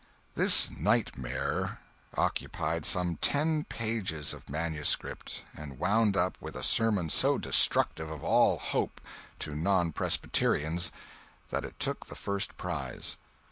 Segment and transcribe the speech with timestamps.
[0.33, 1.79] This nightmare
[2.17, 8.23] occupied some ten pages of manuscript and wound up with a sermon so destructive of
[8.23, 8.99] all hope
[9.37, 10.91] to non Presbyterians
[11.51, 13.17] that it took the first prize.